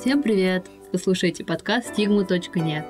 Всем 0.00 0.22
привет! 0.22 0.66
Вы 0.94 0.98
слушаете 0.98 1.44
подкаст 1.44 1.88
«Стигму.нет». 1.88 2.86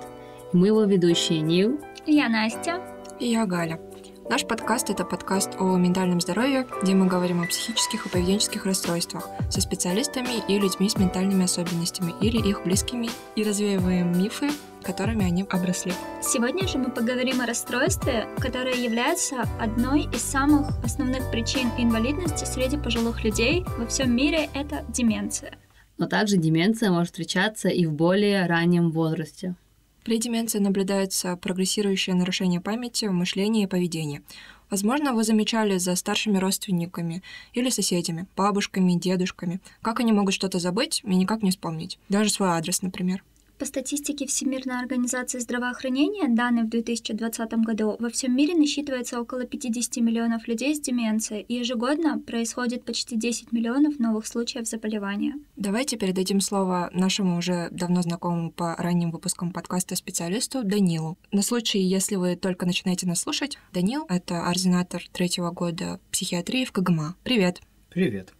Мы 0.52 0.68
его 0.68 0.84
ведущие 0.84 1.40
Нил. 1.40 1.80
Я 2.06 2.28
Настя. 2.28 2.80
И 3.18 3.26
я 3.26 3.46
Галя. 3.46 3.80
Наш 4.28 4.46
подкаст— 4.46 4.90
это 4.90 5.04
подкаст 5.04 5.56
о 5.58 5.76
ментальном 5.76 6.20
здоровье, 6.20 6.68
где 6.80 6.94
мы 6.94 7.08
говорим 7.08 7.42
о 7.42 7.48
психических 7.48 8.06
и 8.06 8.08
поведенческих 8.10 8.64
расстройствах 8.64 9.28
со 9.50 9.60
специалистами 9.60 10.40
и 10.46 10.60
людьми 10.60 10.88
с 10.88 10.96
ментальными 10.96 11.46
особенностями 11.46 12.14
или 12.20 12.48
их 12.48 12.62
близкими 12.62 13.10
и 13.34 13.42
развеиваем 13.42 14.16
мифы, 14.16 14.50
которыми 14.84 15.26
они 15.26 15.44
обросли. 15.50 15.92
Сегодня 16.22 16.68
же 16.68 16.78
мы 16.78 16.92
поговорим 16.92 17.40
о 17.40 17.46
расстройстве, 17.46 18.28
которое 18.38 18.76
является 18.76 19.48
одной 19.60 20.02
из 20.14 20.22
самых 20.22 20.68
основных 20.84 21.28
причин 21.32 21.70
инвалидности 21.76 22.44
среди 22.44 22.76
пожилых 22.78 23.24
людей 23.24 23.64
во 23.78 23.86
всем 23.86 24.14
мире— 24.14 24.48
это 24.54 24.84
деменция. 24.90 25.58
Но 26.00 26.06
также 26.06 26.38
деменция 26.38 26.90
может 26.90 27.08
встречаться 27.08 27.68
и 27.68 27.84
в 27.84 27.92
более 27.92 28.46
раннем 28.46 28.90
возрасте. 28.90 29.54
При 30.02 30.16
деменции 30.16 30.58
наблюдается 30.58 31.36
прогрессирующее 31.36 32.16
нарушение 32.16 32.62
памяти, 32.62 33.04
мышления 33.04 33.64
и 33.64 33.66
поведения. 33.66 34.22
Возможно, 34.70 35.12
вы 35.12 35.24
замечали 35.24 35.76
за 35.76 35.94
старшими 35.96 36.38
родственниками 36.38 37.22
или 37.52 37.68
соседями, 37.68 38.26
бабушками, 38.34 38.94
дедушками, 38.94 39.60
как 39.82 40.00
они 40.00 40.12
могут 40.12 40.32
что-то 40.32 40.58
забыть 40.58 41.02
и 41.04 41.14
никак 41.14 41.42
не 41.42 41.50
вспомнить. 41.50 41.98
Даже 42.08 42.30
свой 42.30 42.48
адрес, 42.48 42.80
например. 42.80 43.22
По 43.60 43.66
статистике 43.66 44.26
Всемирной 44.26 44.80
организации 44.80 45.38
здравоохранения, 45.38 46.28
данной 46.28 46.62
в 46.62 46.70
2020 46.70 47.52
году, 47.58 47.94
во 47.98 48.08
всем 48.08 48.34
мире 48.34 48.54
насчитывается 48.54 49.20
около 49.20 49.44
50 49.44 49.98
миллионов 49.98 50.48
людей 50.48 50.74
с 50.74 50.80
деменцией, 50.80 51.42
и 51.42 51.56
ежегодно 51.56 52.18
происходит 52.18 52.86
почти 52.86 53.16
10 53.16 53.52
миллионов 53.52 53.98
новых 53.98 54.26
случаев 54.26 54.66
заболевания. 54.66 55.34
Давайте 55.56 55.98
передадим 55.98 56.40
слово 56.40 56.88
нашему 56.94 57.36
уже 57.36 57.68
давно 57.70 58.00
знакомому 58.00 58.50
по 58.50 58.74
ранним 58.76 59.10
выпускам 59.10 59.52
подкаста 59.52 59.94
специалисту 59.94 60.64
Данилу. 60.64 61.18
На 61.30 61.42
случай, 61.42 61.80
если 61.80 62.16
вы 62.16 62.36
только 62.36 62.64
начинаете 62.64 63.06
нас 63.06 63.20
слушать, 63.20 63.58
Данил— 63.74 64.06
это 64.08 64.46
ординатор 64.46 65.02
третьего 65.12 65.50
года 65.50 66.00
психиатрии 66.10 66.64
в 66.64 66.72
КГМА. 66.72 67.14
Привет! 67.24 67.60
Привет! 67.90 68.32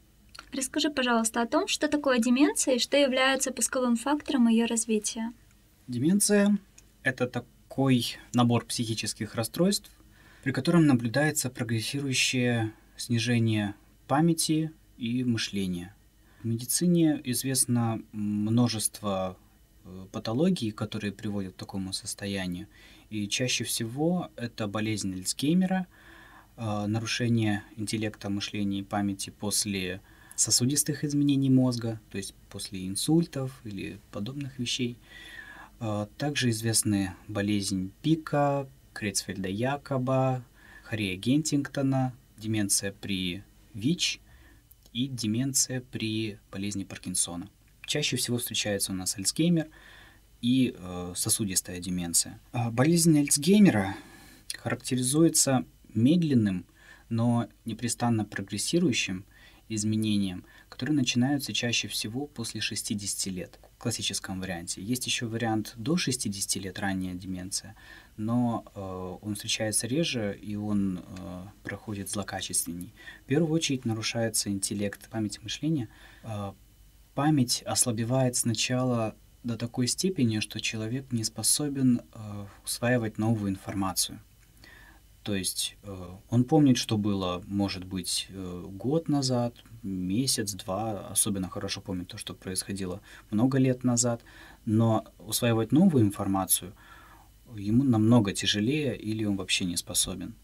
Расскажи, 0.53 0.91
пожалуйста, 0.91 1.43
о 1.43 1.47
том, 1.47 1.69
что 1.69 1.89
такое 1.89 2.19
деменция 2.19 2.75
и 2.75 2.79
что 2.79 2.97
является 2.97 3.53
пусковым 3.53 3.97
фактором 3.97 4.49
ее 4.49 4.67
развития. 4.67 5.33
Деменция— 5.87 6.59
это 7.05 7.29
такой 7.29 8.17
набор 8.35 8.65
психических 8.65 9.37
расстройств, 9.37 9.91
при 10.43 10.53
котором 10.53 10.87
наблюдается 10.87 11.51
прогрессирующее 11.51 12.73
снижение 12.97 13.75
памяти 14.09 14.73
и 14.99 15.23
мышления. 15.23 15.95
В 16.43 16.47
медицине 16.47 17.21
известно 17.25 18.03
множество 18.13 19.37
э, 19.85 20.07
патологий, 20.11 20.73
которые 20.73 21.13
приводят 21.13 21.53
к 21.53 21.57
такому 21.57 21.93
состоянию. 21.93 22.67
И 23.09 23.29
чаще 23.29 23.65
всего 23.65 24.31
это 24.37 24.67
болезнь 24.67 25.13
Альцгеймера, 25.15 25.87
э, 26.57 26.87
нарушение 26.87 27.63
интеллекта, 27.77 28.31
мышления 28.31 28.81
и 28.81 28.85
памяти 28.85 29.31
после 29.31 30.01
сосудистых 30.41 31.05
изменений 31.05 31.51
мозга, 31.51 32.01
то 32.11 32.17
есть 32.17 32.35
после 32.49 32.89
инсультов 32.89 33.61
или 33.65 34.01
подобных 34.11 34.59
вещей. 34.59 34.97
А, 35.81 36.09
также 36.17 36.49
известны 36.51 37.15
болезнь 37.29 37.93
Пика, 38.01 38.67
Крейцфельда-Якоба, 38.95 40.43
Хорея 40.85 41.17
Гентингтона, 41.17 42.15
деменция 42.39 42.93
при 42.93 43.43
ВИЧ 43.75 44.21
и 44.95 45.09
деменция 45.09 45.83
при 45.83 46.39
болезни 46.51 46.85
Паркинсона. 46.85 47.49
Чаще 47.87 48.17
всего 48.17 48.39
встречается 48.39 48.93
у 48.93 48.95
нас 48.95 49.19
Альцгеймер 49.19 49.69
и 50.41 50.75
э, 50.75 51.13
сосудистая 51.17 51.81
деменция. 51.81 52.41
А 52.53 52.71
болезнь 52.71 53.19
Альцгеймера 53.19 53.95
характеризуется 54.57 55.67
медленным, 55.93 56.65
но 57.11 57.47
непрестанно 57.67 58.25
прогрессирующим 58.25 59.27
изменениям, 59.75 60.45
которые 60.69 60.97
начинаются 60.97 61.53
чаще 61.53 61.89
всего 61.89 62.27
после 62.27 62.61
60 62.61 63.33
лет 63.33 63.59
в 63.77 63.83
классическом 63.83 64.41
варианте. 64.41 64.83
Есть 64.83 65.07
еще 65.07 65.27
вариант 65.27 65.75
до 65.77 65.97
60 65.97 66.63
лет, 66.63 66.79
ранняя 66.79 67.15
деменция, 67.15 67.75
но 68.17 68.65
э, 68.75 69.19
он 69.23 69.35
встречается 69.35 69.87
реже 69.87 70.39
и 70.41 70.57
он 70.57 70.99
э, 70.99 71.47
проходит 71.63 72.11
злокачественней. 72.11 72.93
В 73.25 73.27
первую 73.27 73.53
очередь 73.53 73.85
нарушается 73.85 74.51
интеллект, 74.51 75.09
память 75.09 75.43
мышление. 75.43 75.89
Э, 76.23 76.53
память 77.15 77.63
ослабевает 77.67 78.37
сначала 78.37 79.15
до 79.43 79.57
такой 79.57 79.87
степени, 79.87 80.41
что 80.41 80.61
человек 80.61 81.13
не 81.13 81.25
способен 81.25 82.03
э, 82.13 82.47
усваивать 82.65 83.19
новую 83.19 83.51
информацию. 83.51 84.21
То 85.23 85.35
есть 85.35 85.77
э, 85.83 86.09
он 86.31 86.45
помнит, 86.45 86.79
что 86.79 86.97
было, 86.97 87.43
может 87.47 87.85
быть, 87.85 88.27
э, 88.31 88.65
год 88.71 89.09
назад, 89.09 89.55
месяц, 89.83 90.55
два, 90.55 91.09
особенно 91.09 91.51
хорошо 91.51 91.83
помнит 91.83 92.09
то, 92.09 92.17
что 92.17 92.33
происходило 92.33 93.03
много 93.31 93.59
лет 93.59 93.85
назад, 93.85 94.23
но 94.65 95.05
усваивать 95.19 95.73
новую 95.73 96.05
информацию 96.05 96.73
ему 97.55 97.85
намного 97.85 98.33
тяжелее 98.33 98.97
или 98.97 99.25
он 99.25 99.37
вообще 99.37 99.67
не 99.67 99.77
способен. 99.77 100.35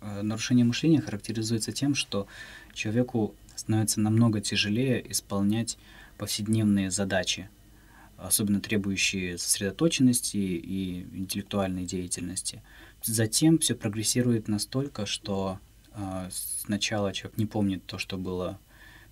Э, 0.00 0.22
нарушение 0.22 0.64
мышления 0.64 1.00
характеризуется 1.00 1.70
тем, 1.70 1.94
что 1.94 2.26
человеку 2.74 3.36
становится 3.54 4.00
намного 4.00 4.40
тяжелее 4.40 5.12
исполнять 5.12 5.78
повседневные 6.16 6.90
задачи, 6.90 7.48
особенно 8.16 8.60
требующие 8.60 9.38
сосредоточенности 9.38 10.38
и 10.38 11.02
интеллектуальной 11.02 11.84
деятельности– 11.84 12.62
Затем 13.02 13.58
все 13.58 13.74
прогрессирует 13.74 14.48
настолько, 14.48 15.06
что 15.06 15.58
э, 15.92 16.28
сначала 16.30 17.12
человек 17.12 17.38
не 17.38 17.46
помнит 17.46 17.86
то, 17.86 17.98
что 17.98 18.16
было 18.18 18.58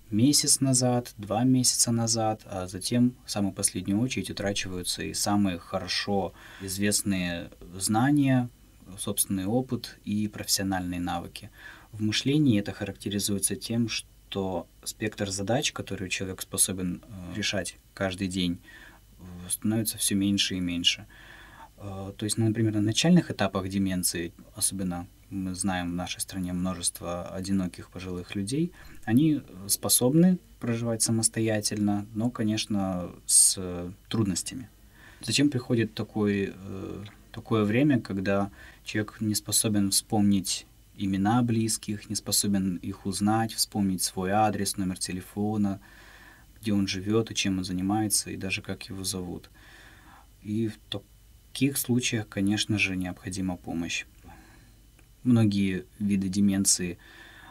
месяц 0.09 0.59
назад, 0.59 1.13
два 1.17 1.43
месяца 1.43 1.91
назад, 1.91 2.41
а 2.45 2.67
затем 2.67 3.15
в 3.25 3.31
самую 3.31 3.53
последнюю 3.53 3.99
очередь 3.99 4.29
утрачиваются 4.29 5.03
и 5.03 5.13
самые 5.13 5.57
хорошо 5.57 6.33
известные 6.61 7.49
знания, 7.75 8.49
собственный 8.97 9.45
опыт 9.45 9.97
и 10.05 10.27
профессиональные 10.27 10.99
навыки. 10.99 11.49
В 11.91 12.01
мышлении 12.01 12.59
это 12.59 12.71
характеризуется 12.71 13.55
тем, 13.55 13.89
что 13.89 14.67
спектр 14.83 15.29
задач, 15.29 15.71
которые 15.71 16.09
человек 16.09 16.41
способен 16.41 17.03
э, 17.03 17.35
решать 17.35 17.77
каждый 17.93 18.27
день, 18.27 18.59
становится 19.49 19.97
все 19.97 20.15
меньше 20.15 20.55
и 20.55 20.59
меньше. 20.59 21.05
Э, 21.77 22.11
то 22.15 22.25
есть, 22.25 22.37
ну, 22.37 22.47
например, 22.47 22.73
на 22.73 22.81
начальных 22.81 23.31
этапах 23.31 23.67
деменции, 23.69 24.33
особенно 24.55 25.07
мы 25.29 25.55
знаем 25.55 25.91
в 25.91 25.95
нашей 25.95 26.21
стране 26.21 26.53
множество 26.53 27.27
одиноких 27.27 27.89
пожилых 27.89 28.35
людей, 28.35 28.71
они 29.03 29.41
способны 29.67 30.39
проживать 30.59 31.01
самостоятельно, 31.01 32.05
но, 32.13 32.29
конечно, 32.29 33.11
с 33.25 33.59
трудностями. 34.09 34.69
Зачем 35.21 35.49
приходит 35.49 35.93
такой, 35.93 36.53
э, 36.55 37.03
такое 37.31 37.63
время, 37.63 37.99
когда 37.99 38.51
человек 38.83 39.17
не 39.19 39.35
способен 39.35 39.91
вспомнить 39.91 40.65
имена 40.95 41.41
близких, 41.43 42.09
не 42.09 42.15
способен 42.15 42.77
их 42.77 43.05
узнать, 43.05 43.53
вспомнить 43.53 44.01
свой 44.01 44.31
адрес, 44.31 44.77
номер 44.77 44.97
телефона, 44.97 45.79
где 46.59 46.73
он 46.73 46.87
живет 46.87 47.31
и 47.31 47.35
чем 47.35 47.59
он 47.59 47.63
занимается, 47.63 48.31
и 48.31 48.37
даже 48.37 48.61
как 48.61 48.83
его 48.89 49.03
зовут. 49.03 49.49
И 50.41 50.67
в 50.67 50.77
таких 51.57 51.79
случаях, 51.79 52.29
конечно 52.29 52.77
же, 52.77 52.95
необходима 52.95 53.57
помощь. 53.57 54.05
Многие 55.23 55.85
виды 55.97 56.29
деменции 56.29 56.99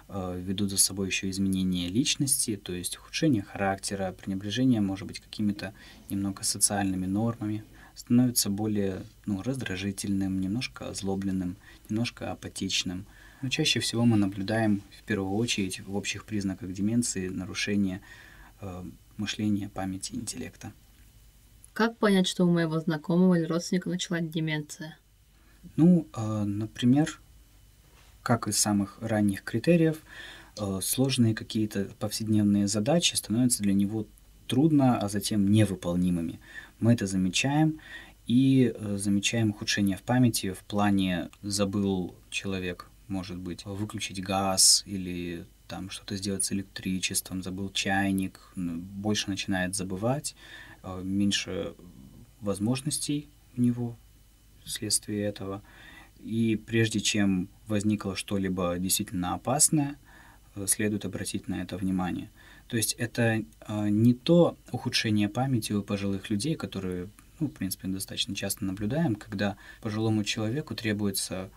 э, 0.08 0.40
ведут 0.40 0.70
за 0.70 0.78
собой 0.78 1.08
еще 1.08 1.28
изменение 1.28 1.88
личности, 1.88 2.54
то 2.54 2.72
есть 2.72 2.98
ухудшение 2.98 3.42
характера, 3.42 4.12
пренебрежение, 4.12 4.80
может 4.80 5.08
быть, 5.08 5.18
какими-то 5.18 5.74
немного 6.08 6.44
социальными 6.44 7.04
нормами, 7.04 7.64
становится 7.96 8.48
более 8.48 9.02
ну, 9.24 9.42
раздражительным, 9.42 10.40
немножко 10.40 10.88
озлобленным, 10.88 11.56
немножко 11.90 12.30
апатичным. 12.30 13.06
Но 13.42 13.48
чаще 13.48 13.80
всего 13.80 14.04
мы 14.04 14.16
наблюдаем 14.16 14.82
в 15.00 15.02
первую 15.02 15.34
очередь 15.34 15.80
в 15.80 15.96
общих 15.96 16.26
признаках 16.26 16.72
деменции 16.72 17.26
нарушение 17.26 18.00
э, 18.60 18.84
мышления, 19.16 19.68
памяти, 19.68 20.14
интеллекта. 20.14 20.72
Как 21.76 21.98
понять, 21.98 22.26
что 22.26 22.46
у 22.46 22.50
моего 22.50 22.80
знакомого 22.80 23.34
или 23.34 23.44
родственника 23.44 23.90
началась 23.90 24.26
деменция? 24.26 24.96
Ну, 25.76 26.08
э, 26.16 26.44
например, 26.44 27.20
как 28.22 28.48
из 28.48 28.56
самых 28.56 28.96
ранних 29.02 29.42
критериев, 29.42 29.98
э, 30.58 30.80
сложные 30.82 31.34
какие-то 31.34 31.90
повседневные 31.98 32.66
задачи 32.66 33.14
становятся 33.14 33.62
для 33.62 33.74
него 33.74 34.06
трудно, 34.46 34.98
а 34.98 35.10
затем 35.10 35.52
невыполнимыми. 35.52 36.40
Мы 36.80 36.94
это 36.94 37.06
замечаем 37.06 37.78
и 38.26 38.72
э, 38.74 38.96
замечаем 38.96 39.50
ухудшение 39.50 39.98
в 39.98 40.02
памяти 40.02 40.52
в 40.52 40.60
плане 40.60 41.28
забыл 41.42 42.14
человек, 42.30 42.88
может 43.06 43.36
быть, 43.36 43.66
выключить 43.66 44.22
газ 44.22 44.82
или 44.86 45.44
там 45.66 45.90
что-то 45.90 46.16
сделать 46.16 46.44
с 46.44 46.52
электричеством, 46.52 47.42
забыл 47.42 47.70
чайник, 47.70 48.40
больше 48.54 49.30
начинает 49.30 49.74
забывать 49.74 50.34
э, 50.82 51.00
меньше 51.02 51.74
возможностей 52.40 53.28
у 53.56 53.60
него 53.60 53.96
вследствие 54.64 55.24
этого. 55.24 55.62
И 56.20 56.56
прежде 56.56 57.00
чем 57.00 57.48
возникло 57.66 58.16
что-либо 58.16 58.76
действительно 58.78 59.34
опасное, 59.34 59.96
э, 60.54 60.66
следует 60.66 61.04
обратить 61.04 61.48
на 61.48 61.62
это 61.62 61.76
внимание. 61.76 62.30
То 62.68 62.76
есть 62.76 62.94
это 62.94 63.22
э, 63.22 63.88
не 63.88 64.14
то 64.14 64.56
ухудшение 64.72 65.28
памяти 65.28 65.72
у 65.72 65.82
пожилых 65.82 66.30
людей, 66.30 66.54
которые, 66.56 67.08
ну, 67.38 67.46
в 67.48 67.52
принципе, 67.52 67.88
достаточно 67.88 68.34
часто 68.34 68.64
наблюдаем, 68.64 69.14
когда 69.14 69.56
пожилому 69.80 70.24
человеку 70.24 70.74
требуется 70.74 71.50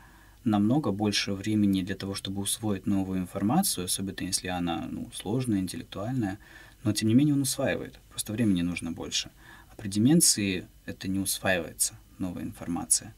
намного 0.43 0.91
больше 0.91 1.33
времени 1.33 1.81
для 1.81 1.95
того, 1.95 2.15
чтобы 2.15 2.41
усвоить 2.41 2.85
новую 2.85 3.19
информацию, 3.19 3.85
особенно 3.85 4.27
если 4.27 4.47
она 4.47 4.87
ну, 4.89 5.09
сложная, 5.13 5.59
интеллектуальная, 5.59 6.39
но 6.83 6.93
тем 6.93 7.09
не 7.09 7.15
менее 7.15 7.35
он 7.35 7.41
усваивает, 7.41 7.99
просто 8.09 8.33
времени 8.33 8.61
нужно 8.61 8.91
больше. 8.91 9.31
А 9.69 9.75
при 9.75 9.89
деменции 9.89 10.67
это 10.85 11.07
не 11.07 11.19
усваивается, 11.19 11.95
новая 12.17 12.43
информация. 12.43 13.13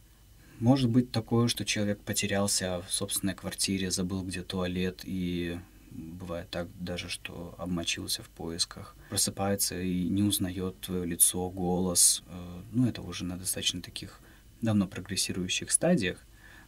Может 0.60 0.90
быть 0.90 1.12
такое, 1.12 1.48
что 1.48 1.66
человек 1.66 2.00
потерялся 2.02 2.84
в 2.88 2.92
собственной 2.92 3.34
квартире, 3.34 3.90
забыл 3.90 4.24
где 4.24 4.44
туалет 4.44 5.02
и 5.04 5.58
бывает 5.92 6.50
так 6.50 6.68
даже, 6.80 7.10
что 7.10 7.56
обмочился 7.58 8.24
в 8.24 8.30
поисках, 8.30 8.96
просыпается 9.10 9.80
и 9.82 10.08
не 10.08 10.24
узнает 10.24 10.80
твое 10.80 11.06
лицо, 11.06 11.50
голос. 11.50 12.24
Э, 12.28 12.62
ну, 12.72 12.88
это 12.88 13.02
уже 13.02 13.26
на 13.26 13.38
достаточно 13.38 13.82
таких 13.82 14.20
давно 14.62 14.88
прогрессирующих 14.88 15.72
стадиях. 15.72 16.26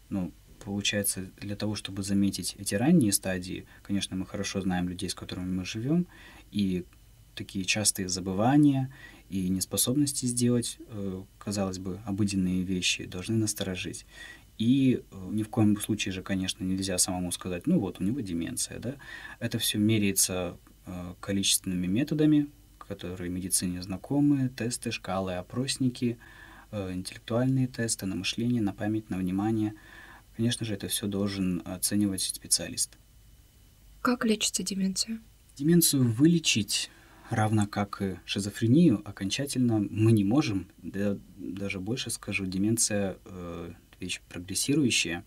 Ну, 0.10 0.32
получается, 0.64 1.30
для 1.40 1.56
того, 1.56 1.76
чтобы 1.76 2.04
заметить 2.04 2.56
эти 2.58 2.76
ранние 2.76 3.12
стадии, 3.12 3.66
конечно, 3.82 4.16
мы 4.16 4.26
хорошо 4.26 4.62
знаем 4.62 4.90
людей, 4.90 5.10
с 5.10 5.16
которыми 5.16 5.52
мы 5.52 5.66
живем, 5.66 6.08
и 6.52 6.86
такие 7.36 7.66
частые 7.66 8.10
забывания 8.10 8.94
и 9.30 9.50
неспособности 9.50 10.26
сделать, 10.26 10.78
э, 10.88 11.24
казалось 11.38 11.80
бы, 11.80 12.00
обыденные 12.06 12.64
вещи 12.64 13.06
должны 13.06 13.36
насторожить. 13.36 14.06
И 14.58 15.02
э, 15.10 15.30
ни 15.32 15.44
в 15.44 15.50
коем 15.50 15.80
случае 15.80 16.14
же, 16.14 16.22
конечно, 16.22 16.64
нельзя 16.64 16.98
самому 16.98 17.32
сказать, 17.32 17.66
ну 17.66 17.80
вот, 17.80 18.00
у 18.00 18.04
него 18.04 18.20
деменция, 18.20 18.80
да. 18.80 18.96
Это 19.40 19.58
все 19.58 19.80
меряется 19.80 20.58
э, 20.86 21.14
количественными 21.20 21.88
методами, 21.88 22.48
которые 22.78 23.30
медицине 23.30 23.82
знакомы, 23.82 24.50
тесты, 24.50 24.92
шкалы, 24.92 25.36
опросники, 25.36 26.18
интеллектуальные 26.72 27.68
тесты 27.68 28.06
на 28.08 28.16
мышление, 28.16 28.62
на 28.62 28.74
память, 28.74 29.10
на 29.10 29.18
внимание– 29.18 29.74
Конечно 30.36 30.66
же, 30.66 30.74
это 30.74 30.88
все 30.88 31.08
должен 31.08 31.62
оценивать 31.66 32.22
специалист. 32.22 32.98
Как 34.02 34.26
лечится 34.26 34.64
деменция? 34.64 35.20
Деменцию 35.56 36.12
вылечить, 36.12 36.90
равно 37.30 37.68
как 37.68 38.02
и 38.02 38.18
шизофрению, 38.26 39.02
окончательно 39.08 39.80
мы 39.90 40.12
не 40.12 40.24
можем. 40.24 40.68
Да, 40.80 41.18
даже 41.38 41.80
больше 41.80 42.10
скажу, 42.10 42.46
деменция 42.46 43.18
э, 43.26 43.72
вещь 44.00 44.22
прогрессирующая. 44.30 45.24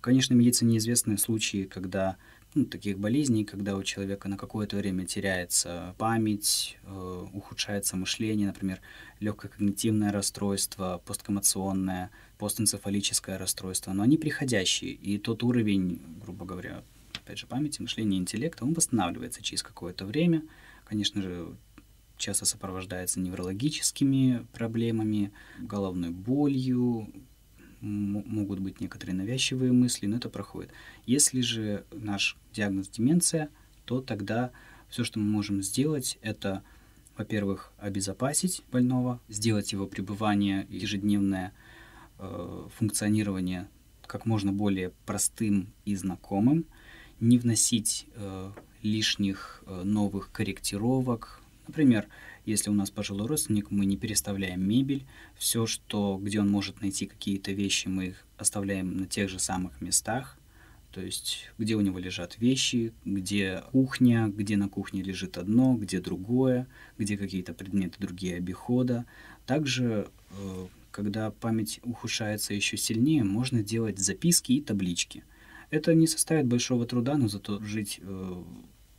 Конечно, 0.00 0.34
медицине 0.34 0.78
известны 0.78 1.16
случаи, 1.16 1.64
когда 1.64 2.16
ну, 2.56 2.64
таких 2.64 2.98
болезней, 2.98 3.44
когда 3.44 3.76
у 3.76 3.82
человека 3.82 4.28
на 4.28 4.38
какое-то 4.38 4.76
время 4.78 5.04
теряется 5.04 5.94
память, 5.98 6.78
э, 6.84 7.26
ухудшается 7.34 7.96
мышление, 7.96 8.46
например, 8.46 8.80
легкое 9.20 9.50
когнитивное 9.50 10.10
расстройство, 10.10 11.02
посткоммоционное, 11.04 12.10
постэнцефалическое 12.38 13.36
расстройство, 13.36 13.92
но 13.92 14.02
они 14.02 14.16
приходящие, 14.16 14.92
и 14.92 15.18
тот 15.18 15.42
уровень, 15.42 16.00
грубо 16.22 16.46
говоря, 16.46 16.82
опять 17.14 17.38
же, 17.38 17.46
памяти, 17.46 17.82
мышления, 17.82 18.16
интеллекта, 18.16 18.64
он 18.64 18.72
восстанавливается 18.72 19.42
через 19.42 19.62
какое-то 19.62 20.06
время, 20.06 20.42
конечно 20.86 21.20
же, 21.20 21.54
часто 22.16 22.46
сопровождается 22.46 23.20
неврологическими 23.20 24.46
проблемами, 24.54 25.30
головной 25.58 26.10
болью, 26.10 27.12
могут 27.80 28.60
быть 28.60 28.80
некоторые 28.80 29.16
навязчивые 29.16 29.72
мысли, 29.72 30.06
но 30.06 30.16
это 30.16 30.28
проходит. 30.28 30.70
Если 31.04 31.40
же 31.40 31.84
наш 31.92 32.36
диагноз 32.52 32.88
деменция, 32.88 33.50
то 33.84 34.00
тогда 34.00 34.50
все, 34.88 35.04
что 35.04 35.18
мы 35.18 35.26
можем 35.26 35.62
сделать, 35.62 36.18
это, 36.22 36.62
во-первых, 37.16 37.72
обезопасить 37.78 38.62
больного, 38.70 39.20
сделать 39.28 39.72
его 39.72 39.86
пребывание 39.86 40.66
ежедневное 40.70 41.52
э, 42.18 42.68
функционирование 42.76 43.68
как 44.06 44.26
можно 44.26 44.52
более 44.52 44.90
простым 45.04 45.72
и 45.84 45.96
знакомым, 45.96 46.64
не 47.20 47.38
вносить 47.38 48.06
э, 48.14 48.52
лишних 48.82 49.62
э, 49.66 49.82
новых 49.82 50.30
корректировок. 50.32 51.40
Например, 51.66 52.06
если 52.46 52.70
у 52.70 52.74
нас 52.74 52.90
пожилой 52.90 53.26
родственник, 53.26 53.70
мы 53.70 53.84
не 53.84 53.96
переставляем 53.96 54.66
мебель. 54.66 55.04
Все, 55.36 55.66
что, 55.66 56.18
где 56.22 56.40
он 56.40 56.48
может 56.48 56.80
найти 56.80 57.06
какие-то 57.06 57.52
вещи, 57.52 57.88
мы 57.88 58.06
их 58.06 58.24
оставляем 58.38 58.96
на 58.96 59.06
тех 59.06 59.28
же 59.28 59.38
самых 59.38 59.80
местах. 59.80 60.38
То 60.92 61.02
есть, 61.02 61.50
где 61.58 61.74
у 61.74 61.80
него 61.80 61.98
лежат 61.98 62.38
вещи, 62.38 62.94
где 63.04 63.62
кухня, 63.72 64.28
где 64.28 64.56
на 64.56 64.68
кухне 64.68 65.02
лежит 65.02 65.36
одно, 65.36 65.74
где 65.74 66.00
другое, 66.00 66.68
где 66.96 67.18
какие-то 67.18 67.52
предметы 67.52 67.98
другие 67.98 68.36
обихода. 68.36 69.04
Также, 69.44 70.08
э, 70.30 70.66
когда 70.92 71.32
память 71.32 71.80
ухудшается 71.82 72.54
еще 72.54 72.76
сильнее, 72.76 73.24
можно 73.24 73.62
делать 73.62 73.98
записки 73.98 74.52
и 74.52 74.62
таблички. 74.62 75.24
Это 75.70 75.94
не 75.94 76.06
составит 76.06 76.46
большого 76.46 76.86
труда, 76.86 77.18
но 77.18 77.28
зато 77.28 77.60
жить 77.62 77.98
э, 78.00 78.42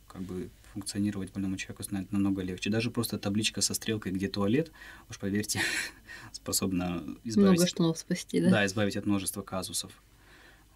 как 0.06 0.22
бы 0.22 0.50
функционировать 0.72 1.32
больному 1.32 1.56
человеку 1.56 1.82
становится 1.82 2.14
намного 2.14 2.42
легче. 2.42 2.70
Даже 2.70 2.90
просто 2.90 3.18
табличка 3.18 3.60
со 3.60 3.74
стрелкой, 3.74 4.12
где 4.12 4.28
туалет, 4.28 4.72
уж 5.08 5.18
поверьте, 5.18 5.60
способна 6.32 7.04
избавить... 7.24 7.58
Много 7.58 7.66
что 7.66 7.94
спасти, 7.94 8.40
да? 8.40 8.50
Да, 8.50 8.66
избавить 8.66 8.96
от 8.96 9.06
множества 9.06 9.42
казусов. 9.42 10.02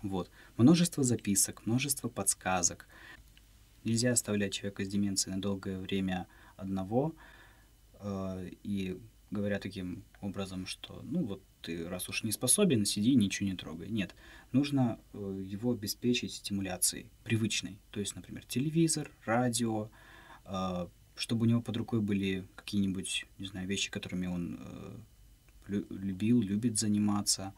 Вот. 0.02 0.30
Множество 0.56 1.04
записок, 1.04 1.64
множество 1.66 2.08
подсказок. 2.08 2.86
Нельзя 3.84 4.12
оставлять 4.12 4.52
человека 4.52 4.84
с 4.84 4.88
деменцией 4.88 5.36
на 5.36 5.42
долгое 5.42 5.78
время 5.78 6.26
одного. 6.56 7.14
Э, 8.00 8.48
и 8.62 8.98
говоря 9.30 9.58
таким 9.58 10.04
образом, 10.20 10.66
что, 10.66 11.00
ну 11.02 11.24
вот 11.24 11.42
ты 11.62 11.88
раз 11.88 12.08
уж 12.08 12.24
не 12.24 12.32
способен, 12.32 12.84
сиди, 12.84 13.14
ничего 13.14 13.48
не 13.48 13.56
трогай. 13.56 13.88
Нет, 13.88 14.14
нужно 14.52 14.98
э, 15.12 15.42
его 15.46 15.72
обеспечить 15.72 16.34
стимуляцией 16.34 17.10
привычной. 17.24 17.78
То 17.90 18.00
есть, 18.00 18.14
например, 18.14 18.44
телевизор, 18.44 19.10
радио, 19.24 19.88
э, 20.44 20.88
чтобы 21.14 21.46
у 21.46 21.48
него 21.48 21.62
под 21.62 21.76
рукой 21.76 22.00
были 22.00 22.46
какие-нибудь, 22.56 23.26
не 23.38 23.46
знаю, 23.46 23.68
вещи, 23.68 23.90
которыми 23.90 24.26
он 24.26 24.58
э, 24.60 25.82
любил, 25.90 26.40
любит 26.42 26.78
заниматься, 26.78 27.54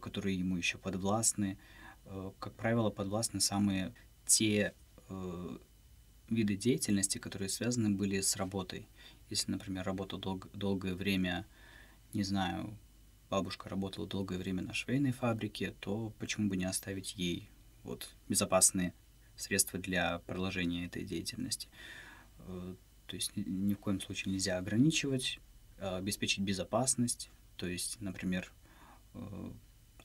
которые 0.00 0.38
ему 0.38 0.56
еще 0.56 0.78
подвластны. 0.78 1.58
Как 2.38 2.52
правило, 2.54 2.90
подвластны 2.90 3.40
самые 3.40 3.94
те 4.26 4.74
виды 6.28 6.56
деятельности, 6.56 7.18
которые 7.18 7.48
связаны 7.48 7.90
были 7.90 8.20
с 8.20 8.36
работой. 8.36 8.86
Если, 9.30 9.50
например, 9.50 9.84
работал 9.84 10.18
долг, 10.18 10.48
долгое 10.52 10.94
время, 10.94 11.46
не 12.12 12.22
знаю, 12.22 12.76
бабушка 13.32 13.70
работала 13.70 14.06
долгое 14.06 14.36
время 14.36 14.62
на 14.62 14.74
швейной 14.74 15.12
фабрике, 15.12 15.72
то 15.80 16.12
почему 16.18 16.50
бы 16.50 16.56
не 16.58 16.66
оставить 16.66 17.16
ей 17.16 17.48
вот 17.82 18.14
безопасные 18.28 18.92
средства 19.36 19.78
для 19.78 20.18
продолжения 20.26 20.84
этой 20.84 21.02
деятельности. 21.02 21.66
Э, 22.40 22.74
то 23.06 23.16
есть 23.16 23.32
ни 23.34 23.72
в 23.72 23.78
коем 23.78 24.02
случае 24.02 24.34
нельзя 24.34 24.58
ограничивать, 24.58 25.38
а 25.78 25.96
обеспечить 25.96 26.40
безопасность, 26.40 27.30
то 27.56 27.66
есть, 27.66 28.02
например, 28.02 28.52
э, 29.14 29.52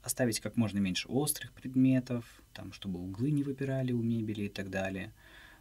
оставить 0.04 0.40
как 0.40 0.56
можно 0.56 0.78
меньше 0.78 1.10
острых 1.10 1.52
предметов, 1.52 2.24
там, 2.54 2.72
чтобы 2.72 2.98
углы 2.98 3.32
не 3.32 3.44
выпирали 3.44 3.92
у 3.92 4.02
мебели 4.02 4.44
и 4.44 4.50
так 4.50 4.70
далее, 4.70 5.14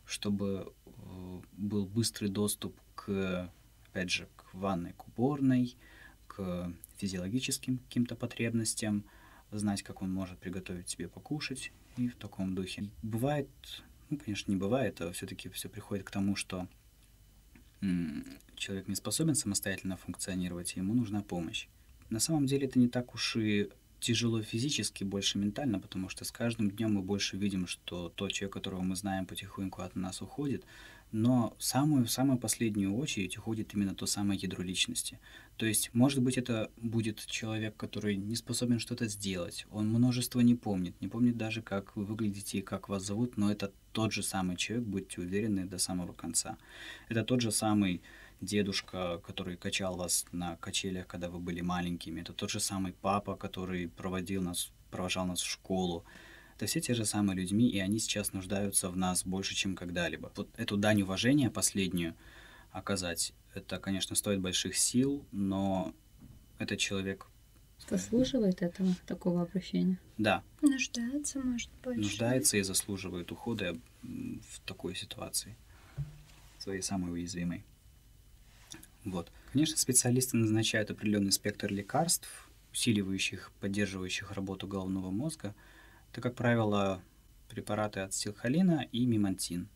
чтобы 0.04 0.72
э, 0.86 1.40
был 1.56 1.84
быстрый 1.84 2.28
доступ 2.28 2.76
к, 2.94 3.50
опять 3.88 4.10
же, 4.12 4.28
к 4.36 4.54
ванной, 4.54 4.92
к 4.92 5.08
уборной, 5.08 5.76
к 6.28 6.72
физиологическим 6.98 7.78
каким-то 7.78 8.16
потребностям, 8.16 9.04
знать, 9.50 9.82
как 9.82 10.02
он 10.02 10.12
может 10.12 10.38
приготовить 10.38 10.88
себе 10.88 11.08
покушать 11.08 11.72
и 11.96 12.08
в 12.08 12.16
таком 12.16 12.54
духе. 12.54 12.90
Бывает, 13.02 13.48
ну, 14.10 14.18
конечно, 14.18 14.50
не 14.50 14.56
бывает, 14.56 15.00
а 15.00 15.12
все-таки 15.12 15.48
все 15.48 15.68
приходит 15.68 16.04
к 16.04 16.10
тому, 16.10 16.36
что 16.36 16.66
человек 18.56 18.88
не 18.88 18.94
способен 18.94 19.34
самостоятельно 19.34 19.96
функционировать, 19.96 20.76
и 20.76 20.80
ему 20.80 20.94
нужна 20.94 21.22
помощь. 21.22 21.68
На 22.10 22.20
самом 22.20 22.46
деле 22.46 22.66
это 22.66 22.78
не 22.78 22.88
так 22.88 23.14
уж 23.14 23.36
и 23.36 23.70
тяжело 24.00 24.42
физически, 24.42 25.04
больше 25.04 25.38
ментально, 25.38 25.78
потому 25.78 26.08
что 26.08 26.24
с 26.24 26.32
каждым 26.32 26.70
днем 26.70 26.94
мы 26.94 27.02
больше 27.02 27.36
видим, 27.36 27.66
что 27.66 28.08
тот 28.08 28.32
человек, 28.32 28.54
которого 28.54 28.82
мы 28.82 28.96
знаем, 28.96 29.26
потихоньку 29.26 29.82
от 29.82 29.96
нас 29.96 30.22
уходит, 30.22 30.64
но 31.12 31.54
в 31.58 31.64
самую, 31.64 32.06
самую 32.06 32.38
последнюю 32.38 32.94
очередь 32.96 33.38
уходит 33.38 33.74
именно 33.74 33.94
то 33.94 34.06
самое 34.06 34.38
ядро 34.38 34.62
личности. 34.62 35.18
То 35.56 35.66
есть, 35.66 35.90
может 35.94 36.20
быть, 36.22 36.36
это 36.36 36.70
будет 36.76 37.24
человек, 37.26 37.76
который 37.76 38.16
не 38.16 38.36
способен 38.36 38.78
что-то 38.78 39.06
сделать, 39.06 39.66
он 39.70 39.88
множество 39.88 40.40
не 40.40 40.54
помнит, 40.54 41.00
не 41.00 41.08
помнит 41.08 41.36
даже, 41.36 41.62
как 41.62 41.96
вы 41.96 42.04
выглядите 42.04 42.58
и 42.58 42.62
как 42.62 42.88
вас 42.88 43.04
зовут, 43.04 43.36
но 43.36 43.50
это 43.50 43.72
тот 43.92 44.12
же 44.12 44.22
самый 44.22 44.56
человек, 44.56 44.86
будьте 44.86 45.20
уверены, 45.20 45.64
до 45.64 45.78
самого 45.78 46.12
конца. 46.12 46.58
Это 47.08 47.24
тот 47.24 47.40
же 47.40 47.50
самый 47.50 48.02
дедушка, 48.40 49.18
который 49.26 49.56
качал 49.56 49.96
вас 49.96 50.26
на 50.32 50.56
качелях, 50.56 51.06
когда 51.06 51.28
вы 51.28 51.38
были 51.38 51.62
маленькими. 51.62 52.20
Это 52.20 52.32
тот 52.32 52.50
же 52.50 52.60
самый 52.60 52.92
папа, 52.92 53.36
который 53.36 53.88
проводил 53.88 54.42
нас, 54.42 54.70
провожал 54.90 55.26
нас 55.26 55.40
в 55.40 55.50
школу. 55.50 56.04
Это 56.56 56.66
все 56.66 56.80
те 56.80 56.94
же 56.94 57.04
самые 57.04 57.36
людьми, 57.36 57.68
и 57.68 57.78
они 57.78 57.98
сейчас 57.98 58.32
нуждаются 58.32 58.88
в 58.88 58.96
нас 58.96 59.24
больше, 59.24 59.54
чем 59.54 59.76
когда-либо. 59.76 60.32
Вот 60.34 60.48
эту 60.56 60.76
дань 60.76 61.02
уважения 61.02 61.50
последнюю 61.50 62.14
оказать, 62.72 63.32
это, 63.54 63.78
конечно, 63.78 64.16
стоит 64.16 64.40
больших 64.40 64.76
сил, 64.76 65.24
но 65.32 65.94
этот 66.58 66.78
человек 66.78 67.26
Заслуживает 67.88 68.62
этого, 68.62 68.94
такого 69.06 69.42
обращения? 69.42 69.98
Да. 70.18 70.42
Нуждается, 70.60 71.40
может, 71.40 71.70
больше. 71.84 72.00
Нуждается 72.00 72.56
и 72.56 72.62
заслуживает 72.62 73.30
ухода 73.30 73.76
в 74.02 74.60
такой 74.64 74.94
ситуации, 74.94 75.54
своей 76.58 76.82
самой 76.82 77.12
уязвимой. 77.12 77.64
Вот. 79.04 79.30
Конечно, 79.52 79.76
специалисты 79.76 80.36
назначают 80.36 80.90
определенный 80.90 81.32
спектр 81.32 81.70
лекарств, 81.70 82.28
усиливающих, 82.72 83.52
поддерживающих 83.60 84.32
работу 84.32 84.66
головного 84.66 85.10
мозга. 85.10 85.54
Это, 86.12 86.20
как 86.20 86.34
правило, 86.34 87.02
препараты 87.48 88.00
от 88.00 88.14
стилхолина 88.14 88.88
и 88.92 89.06
мимантин. 89.06 89.68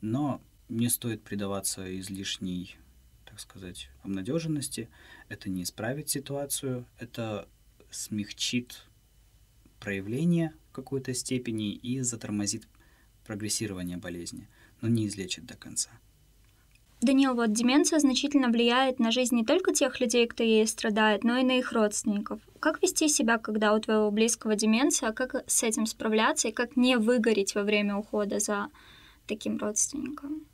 Но 0.00 0.40
не 0.68 0.88
стоит 0.88 1.22
предаваться 1.22 1.98
излишней, 2.00 2.76
так 3.24 3.40
сказать, 3.40 3.90
обнадеженности. 4.02 4.88
Это 5.28 5.48
не 5.48 5.62
исправит 5.62 6.08
ситуацию, 6.08 6.86
это 6.98 7.48
смягчит 7.90 8.86
проявление 9.80 10.52
в 10.70 10.72
какой-то 10.72 11.14
степени 11.14 11.72
и 11.72 12.00
затормозит 12.00 12.66
прогрессирование 13.24 13.96
болезни, 13.96 14.48
но 14.80 14.88
не 14.88 15.06
излечит 15.06 15.46
до 15.46 15.56
конца. 15.56 15.90
Данил, 17.02 17.34
вот 17.34 17.52
деменция 17.52 17.98
значительно 17.98 18.48
влияет 18.48 18.98
на 18.98 19.10
жизнь 19.10 19.36
не 19.36 19.44
только 19.44 19.72
тех 19.72 20.00
людей, 20.00 20.26
кто 20.26 20.42
ей 20.42 20.66
страдает, 20.66 21.24
но 21.24 21.36
и 21.36 21.44
на 21.44 21.58
их 21.58 21.72
родственников. 21.72 22.40
Как 22.58 22.82
вести 22.82 23.08
себя, 23.08 23.36
когда 23.36 23.74
у 23.74 23.80
твоего 23.80 24.10
близкого 24.10 24.56
деменция, 24.56 25.12
как 25.12 25.44
с 25.46 25.62
этим 25.62 25.84
справляться 25.84 26.48
и 26.48 26.52
как 26.52 26.74
не 26.76 26.96
выгореть 26.96 27.54
во 27.54 27.64
время 27.64 27.96
ухода 27.96 28.38
за 28.38 28.68
таким 29.26 29.58
родственником? 29.58 30.46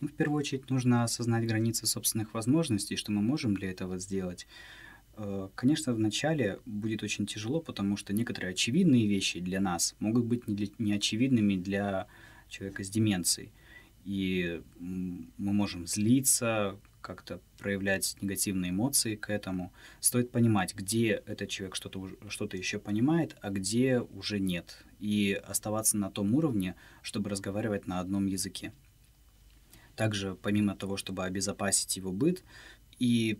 Ну, 0.00 0.08
в 0.08 0.12
первую 0.12 0.38
очередь 0.38 0.68
нужно 0.68 1.04
осознать 1.04 1.46
границы 1.46 1.86
собственных 1.86 2.34
возможностей, 2.34 2.96
что 2.96 3.10
мы 3.10 3.22
можем 3.22 3.54
для 3.54 3.70
этого 3.70 3.98
сделать. 3.98 4.46
Э, 5.16 5.48
конечно, 5.54 5.94
вначале 5.94 6.58
будет 6.66 7.02
очень 7.02 7.26
тяжело, 7.26 7.60
потому 7.60 7.96
что 7.96 8.12
некоторые 8.12 8.52
очевидные 8.52 9.06
вещи 9.06 9.40
для 9.40 9.60
нас 9.60 9.94
могут 9.98 10.26
быть 10.26 10.46
неочевидными 10.78 11.56
для 11.56 12.06
человека 12.50 12.84
с 12.84 12.90
деменцией 12.90 13.50
и 14.04 14.62
мы 14.78 15.52
можем 15.52 15.86
злиться, 15.86 16.78
как-то 17.00 17.40
проявлять 17.58 18.16
негативные 18.20 18.70
эмоции 18.70 19.16
к 19.16 19.30
этому. 19.30 19.72
Стоит 20.00 20.30
понимать, 20.30 20.74
где 20.74 21.22
этот 21.26 21.48
человек 21.48 21.74
что-то 21.74 22.10
что 22.28 22.48
еще 22.52 22.78
понимает, 22.78 23.36
а 23.40 23.50
где 23.50 24.00
уже 24.00 24.38
нет. 24.38 24.84
И 24.98 25.40
оставаться 25.42 25.96
на 25.96 26.10
том 26.10 26.34
уровне, 26.34 26.74
чтобы 27.02 27.30
разговаривать 27.30 27.86
на 27.86 28.00
одном 28.00 28.26
языке. 28.26 28.72
Также, 29.96 30.34
помимо 30.34 30.76
того, 30.76 30.96
чтобы 30.96 31.24
обезопасить 31.24 31.96
его 31.96 32.12
быт 32.12 32.44
и 32.98 33.38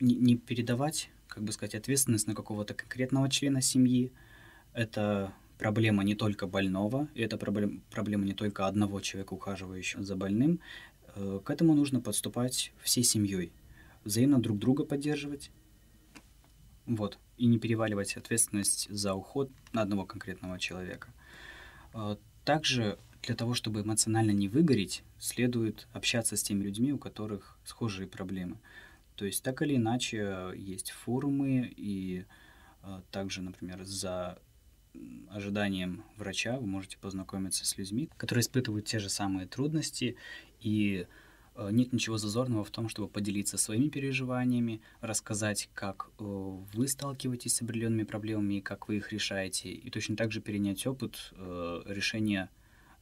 не, 0.00 0.36
передавать, 0.36 1.10
как 1.28 1.44
бы 1.44 1.52
сказать, 1.52 1.74
ответственность 1.74 2.26
на 2.26 2.34
какого-то 2.34 2.74
конкретного 2.74 3.30
члена 3.30 3.62
семьи, 3.62 4.12
это 4.72 5.32
проблема 5.62 6.02
не 6.02 6.16
только 6.16 6.48
больного, 6.48 7.06
и 7.14 7.22
это 7.22 7.38
проблема, 7.38 7.80
проблема 7.88 8.24
не 8.24 8.32
только 8.32 8.66
одного 8.66 9.00
человека, 9.00 9.34
ухаживающего 9.34 10.02
за 10.02 10.16
больным. 10.16 10.58
Э, 11.14 11.38
к 11.44 11.50
этому 11.50 11.74
нужно 11.74 12.00
подступать 12.00 12.72
всей 12.82 13.04
семьей, 13.04 13.52
взаимно 14.04 14.42
друг 14.42 14.58
друга 14.58 14.84
поддерживать, 14.84 15.52
вот, 16.86 17.16
и 17.38 17.46
не 17.46 17.60
переваливать 17.60 18.16
ответственность 18.16 18.90
за 18.90 19.14
уход 19.14 19.50
на 19.72 19.82
одного 19.82 20.04
конкретного 20.04 20.58
человека. 20.58 21.10
Э, 21.94 22.16
также 22.44 22.98
для 23.22 23.36
того, 23.36 23.54
чтобы 23.54 23.82
эмоционально 23.82 24.32
не 24.32 24.48
выгореть, 24.48 25.04
следует 25.20 25.86
общаться 25.92 26.36
с 26.36 26.42
теми 26.42 26.64
людьми, 26.64 26.92
у 26.92 26.98
которых 26.98 27.56
схожие 27.64 28.08
проблемы. 28.08 28.56
То 29.14 29.26
есть 29.26 29.44
так 29.44 29.62
или 29.62 29.76
иначе 29.76 30.50
есть 30.56 30.90
форумы 30.90 31.72
и 31.76 32.24
э, 32.82 33.00
также, 33.12 33.42
например, 33.42 33.84
за 33.84 34.40
ожиданиям 35.30 36.04
врача 36.16 36.58
вы 36.58 36.66
можете 36.66 36.98
познакомиться 36.98 37.66
с 37.66 37.76
людьми, 37.78 38.08
которые 38.16 38.42
испытывают 38.42 38.86
те 38.86 38.98
же 38.98 39.08
самые 39.08 39.46
трудности, 39.46 40.16
и 40.60 41.06
э, 41.54 41.68
нет 41.70 41.92
ничего 41.92 42.18
зазорного 42.18 42.64
в 42.64 42.70
том, 42.70 42.88
чтобы 42.88 43.08
поделиться 43.08 43.56
своими 43.56 43.88
переживаниями, 43.88 44.82
рассказать, 45.00 45.70
как 45.74 46.10
э, 46.18 46.22
вы 46.22 46.88
сталкиваетесь 46.88 47.56
с 47.56 47.62
определенными 47.62 48.04
проблемами 48.04 48.60
как 48.60 48.88
вы 48.88 48.96
их 48.98 49.12
решаете, 49.12 49.70
и 49.70 49.90
точно 49.90 50.16
так 50.16 50.32
же 50.32 50.40
перенять 50.40 50.86
опыт 50.86 51.32
э, 51.32 51.82
решения 51.86 52.50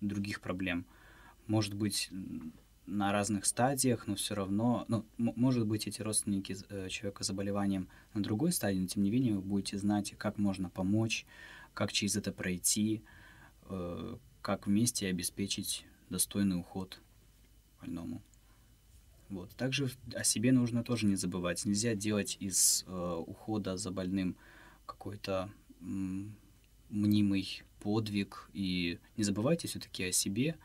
других 0.01 0.41
проблем. 0.41 0.87
Может 1.47 1.75
быть, 1.75 2.11
на 2.87 3.13
разных 3.13 3.47
стадиях, 3.47 4.07
но 4.07 4.15
все 4.17 4.35
равно, 4.35 4.85
ну, 4.89 5.05
может 5.17 5.67
быть, 5.67 5.87
эти 5.87 6.03
родственники 6.03 6.57
человека 6.89 7.23
с 7.23 7.29
заболеванием 7.29 7.89
на 8.15 8.23
другой 8.23 8.53
стадии, 8.53 8.81
но 8.81 8.87
тем 8.87 9.03
не 9.05 9.11
менее 9.11 9.35
вы 9.35 9.43
будете 9.43 9.79
знать, 9.79 10.15
как 10.19 10.39
можно 10.39 10.71
помочь, 10.71 11.25
как 11.75 11.93
через 11.93 12.17
это 12.17 12.33
пройти, 12.33 13.03
э, 13.69 14.17
как 14.43 14.67
вместе 14.67 15.09
обеспечить 15.09 15.85
достойный 16.09 16.59
уход 16.59 17.01
больному. 17.81 18.23
Вот. 19.29 19.51
Также 19.57 19.91
о 20.15 20.25
себе 20.25 20.53
нужно 20.53 20.83
тоже 20.83 21.07
не 21.07 21.15
забывать. 21.15 21.65
Нельзя 21.65 21.95
делать 21.95 22.37
из 22.41 22.85
э, 22.87 23.23
ухода 23.27 23.77
за 23.77 23.91
больным 23.91 24.37
какой-то 24.87 25.51
мнимый 26.91 27.63
подвиг. 27.79 28.51
И 28.53 28.99
не 29.17 29.25
забывайте 29.25 29.69
все-таки 29.69 30.05
о 30.05 30.13
себе. 30.13 30.57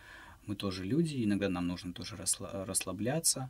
Мы 0.48 0.56
тоже 0.56 0.84
люди, 0.84 1.24
иногда 1.24 1.50
нам 1.50 1.68
нужно 1.68 1.94
тоже 1.94 2.18
расслабляться. 2.18 3.50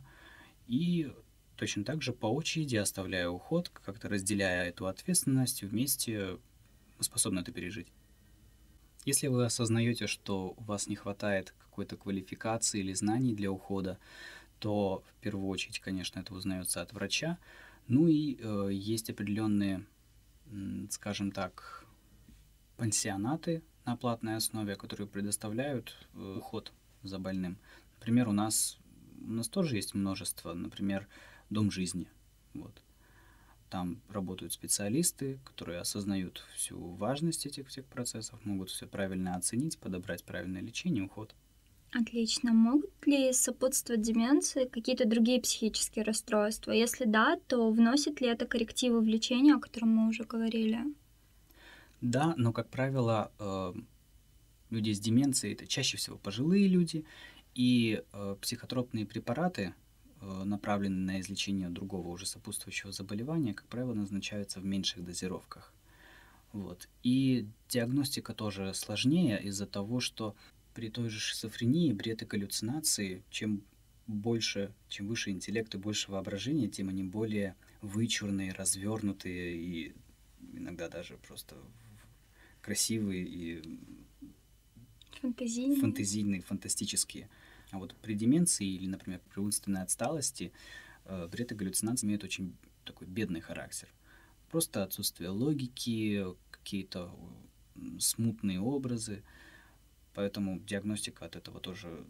И 0.68 1.10
точно 1.56 1.84
так 1.84 2.02
же 2.02 2.12
по 2.12 2.26
очереди, 2.26 2.76
оставляя 2.76 3.28
уход, 3.28 3.68
как-то 3.68 4.08
разделяя 4.08 4.68
эту 4.68 4.86
ответственность, 4.86 5.62
вместе 5.62 6.38
способны 7.00 7.40
это 7.40 7.52
пережить. 7.52 7.88
Если 9.04 9.28
вы 9.28 9.44
осознаете, 9.44 10.06
что 10.06 10.54
у 10.56 10.62
вас 10.62 10.88
не 10.88 10.96
хватает 10.96 11.54
какой-то 11.58 11.96
квалификации 11.96 12.80
или 12.80 12.92
знаний 12.92 13.34
для 13.34 13.50
ухода, 13.50 13.98
то 14.58 15.04
в 15.06 15.22
первую 15.22 15.48
очередь, 15.48 15.78
конечно, 15.80 16.18
это 16.18 16.34
узнается 16.34 16.82
от 16.82 16.92
врача. 16.92 17.38
Ну 17.88 18.08
и 18.08 18.36
э, 18.40 18.70
есть 18.72 19.10
определенные, 19.10 19.84
скажем 20.90 21.30
так, 21.30 21.84
пансионаты 22.76 23.62
на 23.84 23.96
платной 23.96 24.36
основе, 24.36 24.74
которые 24.74 25.06
предоставляют 25.06 25.94
э, 26.14 26.36
уход 26.38 26.72
за 27.02 27.18
больным. 27.18 27.58
Например, 27.98 28.28
у 28.28 28.32
нас 28.32 28.78
у 29.26 29.32
нас 29.32 29.48
тоже 29.48 29.76
есть 29.76 29.94
множество, 29.94 30.52
например, 30.52 31.08
дом 31.50 31.70
жизни. 31.70 32.08
Вот. 32.54 32.82
Там 33.70 34.00
работают 34.08 34.52
специалисты, 34.52 35.38
которые 35.44 35.80
осознают 35.80 36.44
всю 36.54 36.78
важность 36.78 37.46
этих 37.46 37.68
всех 37.68 37.84
процессов, 37.86 38.38
могут 38.44 38.70
все 38.70 38.86
правильно 38.86 39.34
оценить, 39.34 39.78
подобрать 39.78 40.24
правильное 40.24 40.62
лечение, 40.62 41.04
уход. 41.04 41.34
Отлично. 41.92 42.52
Могут 42.52 43.06
ли 43.06 43.32
сопутствовать 43.32 44.02
деменции 44.02 44.66
какие-то 44.66 45.06
другие 45.06 45.40
психические 45.40 46.04
расстройства? 46.04 46.72
Если 46.72 47.04
да, 47.04 47.38
то 47.46 47.70
вносит 47.70 48.20
ли 48.20 48.28
это 48.28 48.46
коррективы 48.46 49.00
в 49.00 49.06
лечение, 49.06 49.54
о 49.54 49.60
котором 49.60 49.90
мы 49.90 50.08
уже 50.08 50.24
говорили? 50.24 50.80
Да, 52.00 52.34
но, 52.36 52.52
как 52.52 52.68
правило, 52.68 53.32
э, 53.38 53.72
люди 54.70 54.92
с 54.92 55.00
деменцией 55.00 55.54
это 55.54 55.66
чаще 55.66 55.96
всего 55.96 56.18
пожилые 56.18 56.68
люди, 56.68 57.04
и 57.54 58.02
э, 58.12 58.36
психотропные 58.40 59.06
препараты, 59.06 59.74
направленные 60.20 61.18
на 61.18 61.20
излечение 61.20 61.68
другого 61.68 62.08
уже 62.08 62.26
сопутствующего 62.26 62.92
заболевания, 62.92 63.54
как 63.54 63.66
правило, 63.66 63.94
назначаются 63.94 64.60
в 64.60 64.64
меньших 64.64 65.04
дозировках. 65.04 65.72
Вот. 66.52 66.88
И 67.02 67.46
диагностика 67.68 68.32
тоже 68.34 68.72
сложнее 68.74 69.42
из-за 69.42 69.66
того, 69.66 70.00
что 70.00 70.34
при 70.74 70.90
той 70.90 71.08
же 71.08 71.20
шизофрении, 71.20 71.92
бред 71.92 72.22
и 72.22 72.26
галлюцинации, 72.26 73.22
чем 73.30 73.62
больше, 74.06 74.72
чем 74.88 75.08
выше 75.08 75.30
интеллект 75.30 75.74
и 75.74 75.78
больше 75.78 76.10
воображения, 76.10 76.68
тем 76.68 76.88
они 76.88 77.02
более 77.02 77.56
вычурные, 77.82 78.52
развернутые 78.52 79.56
и 79.56 79.94
иногда 80.54 80.88
даже 80.88 81.16
просто 81.18 81.56
красивые 82.62 83.24
и 83.24 83.78
фантазийные, 85.20 85.80
фантазийные 85.80 86.42
фантастические. 86.42 87.28
А 87.70 87.78
вот 87.78 87.94
при 87.96 88.14
деменции 88.14 88.66
или, 88.66 88.86
например, 88.86 89.20
при 89.30 89.40
умственной 89.40 89.82
отсталости 89.82 90.52
э, 91.04 91.28
бред 91.30 91.52
и 91.52 91.54
галлюцинации 91.54 92.06
имеют 92.06 92.24
очень 92.24 92.56
такой 92.84 93.06
бедный 93.06 93.40
характер. 93.40 93.88
Просто 94.50 94.84
отсутствие 94.84 95.30
логики, 95.30 96.24
какие-то 96.50 97.14
смутные 97.98 98.60
образы. 98.60 99.22
Поэтому 100.14 100.60
диагностика 100.60 101.26
от 101.26 101.36
этого 101.36 101.60
тоже 101.60 102.06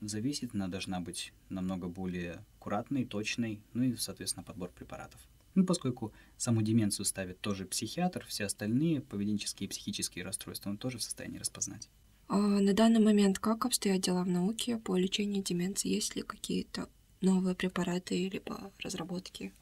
зависит, 0.00 0.54
она 0.54 0.68
должна 0.68 1.00
быть 1.00 1.32
намного 1.48 1.88
более 1.88 2.44
аккуратной, 2.56 3.04
точной, 3.04 3.60
ну 3.74 3.84
и, 3.84 3.96
соответственно, 3.96 4.44
подбор 4.44 4.70
препаратов. 4.70 5.20
Ну, 5.54 5.64
поскольку 5.64 6.12
саму 6.36 6.62
деменцию 6.62 7.04
ставит 7.04 7.40
тоже 7.40 7.66
психиатр, 7.66 8.24
все 8.26 8.44
остальные 8.44 9.00
поведенческие 9.00 9.66
и 9.66 9.70
психические 9.70 10.24
расстройства 10.24 10.70
он 10.70 10.78
тоже 10.78 10.98
в 10.98 11.02
состоянии 11.02 11.38
распознать. 11.38 11.88
А 12.28 12.36
на 12.36 12.74
данный 12.74 13.00
момент 13.00 13.38
как 13.38 13.64
обстоят 13.64 14.02
дела 14.02 14.22
в 14.22 14.28
науке 14.28 14.76
по 14.76 14.98
лечению 14.98 15.42
деменции? 15.42 15.88
Есть 15.88 16.14
ли 16.14 16.22
какие-то 16.22 16.90
новые 17.22 17.54
препараты 17.54 18.28
либо 18.28 18.70
разработки? 18.80 19.52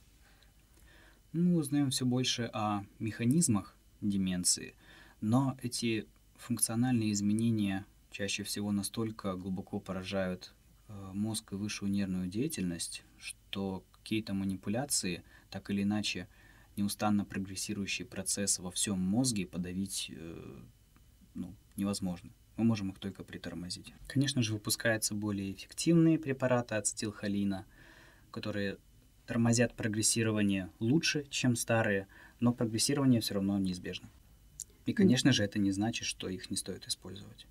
Мы 1.32 1.56
узнаем 1.56 1.90
все 1.90 2.04
больше 2.04 2.50
о 2.52 2.82
механизмах 2.98 3.76
деменции, 4.00 4.74
но 5.20 5.56
эти 5.62 6.06
функциональные 6.34 7.12
изменения 7.12 7.86
чаще 8.10 8.42
всего 8.42 8.72
настолько 8.72 9.34
глубоко 9.36 9.78
поражают 9.78 10.52
э, 10.88 11.10
мозг 11.14 11.52
и 11.52 11.56
высшую 11.56 11.92
нервную 11.92 12.26
деятельность, 12.26 13.04
что 13.18 13.84
какие-то 13.92 14.34
манипуляции, 14.34 15.22
так 15.50 15.70
или 15.70 15.82
иначе, 15.82 16.26
неустанно 16.76 17.24
прогрессирующий 17.24 18.04
процесс 18.04 18.58
во 18.58 18.70
всем 18.72 18.98
мозге 18.98 19.46
подавить 19.46 20.10
э, 20.14 20.58
ну, 21.34 21.54
невозможно. 21.76 22.30
Мы 22.56 22.64
можем 22.64 22.90
их 22.90 22.98
только 22.98 23.22
притормозить. 23.22 23.92
Конечно 24.06 24.42
же, 24.42 24.52
выпускаются 24.52 25.14
более 25.14 25.52
эффективные 25.52 26.18
препараты 26.18 26.74
ацетилхолина, 26.74 27.66
которые 28.30 28.78
тормозят 29.26 29.74
прогрессирование 29.74 30.70
лучше, 30.78 31.26
чем 31.30 31.56
старые, 31.56 32.06
но 32.40 32.52
прогрессирование 32.52 33.20
все 33.20 33.34
равно 33.34 33.58
неизбежно. 33.58 34.08
И, 34.86 34.92
конечно 34.92 35.32
же, 35.32 35.42
это 35.42 35.58
не 35.58 35.72
значит, 35.72 36.06
что 36.06 36.28
их 36.28 36.50
не 36.50 36.56
стоит 36.56 36.86
использовать. 36.86 37.46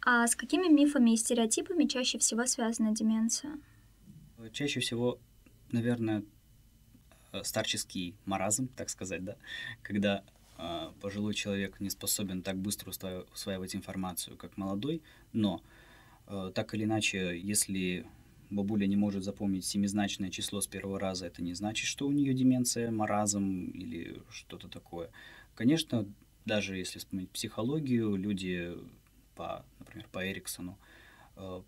А 0.00 0.26
с 0.26 0.34
какими 0.34 0.68
мифами 0.68 1.12
и 1.12 1.16
стереотипами 1.16 1.86
чаще 1.86 2.18
всего 2.18 2.46
связана 2.46 2.94
деменция? 2.94 3.58
Чаще 4.52 4.80
всего, 4.80 5.18
наверное, 5.70 6.24
э, 7.32 7.42
старческий 7.42 8.14
маразм, 8.26 8.68
так 8.68 8.90
сказать, 8.90 9.24
да, 9.24 9.36
когда 9.82 10.22
пожилой 11.00 11.34
человек 11.34 11.80
не 11.80 11.90
способен 11.90 12.42
так 12.42 12.56
быстро 12.56 12.92
усваивать 13.32 13.74
информацию, 13.74 14.36
как 14.36 14.56
молодой, 14.56 15.02
но 15.32 15.62
э, 16.26 16.52
так 16.54 16.74
или 16.74 16.84
иначе, 16.84 17.38
если 17.38 18.06
бабуля 18.50 18.86
не 18.86 18.96
может 18.96 19.24
запомнить 19.24 19.64
семизначное 19.64 20.30
число 20.30 20.60
с 20.60 20.66
первого 20.66 20.98
раза, 20.98 21.26
это 21.26 21.42
не 21.42 21.54
значит, 21.54 21.86
что 21.86 22.06
у 22.06 22.12
нее 22.12 22.34
деменция, 22.34 22.90
маразм 22.90 23.70
или 23.70 24.22
что-то 24.30 24.68
такое. 24.68 25.10
Конечно, 25.54 26.06
даже 26.44 26.76
если 26.76 26.98
вспомнить 26.98 27.30
психологию, 27.30 28.14
люди 28.16 28.76
по, 29.34 29.64
например, 29.78 30.08
по 30.12 30.26
Эриксону, 30.26 30.78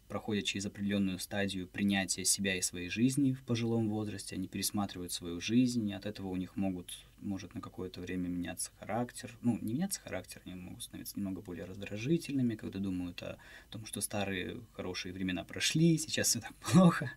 проходят 0.08 0.44
через 0.44 0.66
определенную 0.66 1.18
стадию 1.18 1.66
принятия 1.66 2.24
себя 2.24 2.56
и 2.56 2.62
своей 2.62 2.88
жизни 2.88 3.32
в 3.32 3.42
пожилом 3.42 3.88
возрасте, 3.88 4.36
они 4.36 4.46
пересматривают 4.46 5.12
свою 5.12 5.40
жизнь, 5.40 5.88
и 5.88 5.92
от 5.92 6.06
этого 6.06 6.28
у 6.28 6.36
них 6.36 6.56
могут, 6.56 6.96
может 7.18 7.54
на 7.54 7.60
какое-то 7.60 8.00
время 8.00 8.28
меняться 8.28 8.70
характер. 8.78 9.36
Ну, 9.42 9.58
не 9.60 9.74
меняться 9.74 10.00
характер, 10.00 10.40
они 10.44 10.54
могут 10.54 10.84
становиться 10.84 11.16
немного 11.16 11.40
более 11.40 11.64
раздражительными, 11.64 12.54
когда 12.54 12.78
думают 12.78 13.22
о 13.22 13.38
том, 13.70 13.86
что 13.86 14.00
старые 14.00 14.60
хорошие 14.72 15.12
времена 15.12 15.44
прошли, 15.44 15.98
сейчас 15.98 16.28
все 16.28 16.40
так 16.40 16.54
плохо. 16.72 17.12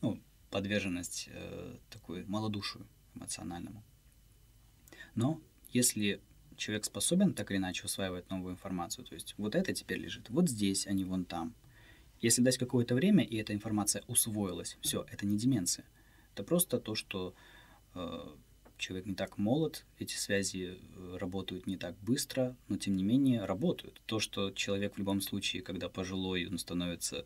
Ну, 0.00 0.18
подверженность 0.50 1.28
э, 1.30 1.76
такой 1.90 2.24
малодушию 2.24 2.86
эмоциональному. 3.14 3.84
Но 5.14 5.40
если 5.68 6.20
человек 6.60 6.84
способен 6.84 7.34
так 7.34 7.50
или 7.50 7.58
иначе 7.58 7.84
усваивать 7.84 8.30
новую 8.30 8.52
информацию, 8.52 9.04
то 9.04 9.14
есть 9.14 9.34
вот 9.38 9.54
это 9.54 9.72
теперь 9.72 9.98
лежит 9.98 10.30
вот 10.30 10.48
здесь, 10.48 10.86
а 10.86 10.92
не 10.92 11.04
вон 11.04 11.24
там. 11.24 11.54
Если 12.20 12.42
дать 12.42 12.58
какое-то 12.58 12.94
время, 12.94 13.24
и 13.24 13.36
эта 13.36 13.54
информация 13.54 14.02
усвоилась, 14.06 14.76
все, 14.82 15.06
это 15.10 15.26
не 15.26 15.38
деменция. 15.38 15.86
Это 16.34 16.44
просто 16.44 16.78
то, 16.78 16.94
что 16.94 17.34
э, 17.94 18.28
человек 18.76 19.06
не 19.06 19.14
так 19.14 19.38
молод, 19.38 19.86
эти 19.98 20.14
связи 20.16 20.76
э, 20.76 21.16
работают 21.18 21.66
не 21.66 21.78
так 21.78 21.96
быстро, 22.02 22.54
но 22.68 22.76
тем 22.76 22.94
не 22.96 23.04
менее 23.04 23.46
работают. 23.46 24.02
То, 24.04 24.20
что 24.20 24.50
человек 24.50 24.94
в 24.94 24.98
любом 24.98 25.22
случае, 25.22 25.62
когда 25.62 25.88
пожилой, 25.88 26.46
он 26.46 26.58
становится 26.58 27.24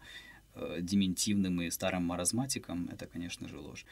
э, 0.55 0.79
дементивным 0.81 1.61
и 1.61 1.71
старым 1.71 2.05
маразматиком, 2.05 2.89
это, 2.93 3.07
конечно 3.07 3.49
же, 3.49 3.59
ложь. 3.59 3.85